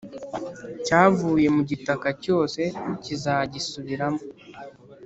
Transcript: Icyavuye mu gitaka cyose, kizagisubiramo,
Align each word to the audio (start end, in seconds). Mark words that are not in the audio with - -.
Icyavuye 0.79 1.47
mu 1.55 1.61
gitaka 1.69 2.07
cyose, 2.23 2.61
kizagisubiramo, 3.03 4.21